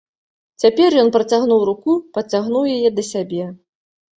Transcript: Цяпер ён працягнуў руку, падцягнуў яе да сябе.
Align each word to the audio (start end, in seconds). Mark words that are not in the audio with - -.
Цяпер 0.63 0.95
ён 1.01 1.11
працягнуў 1.17 1.61
руку, 1.71 1.91
падцягнуў 2.17 2.63
яе 2.79 2.89
да 2.97 3.03
сябе. 3.13 3.43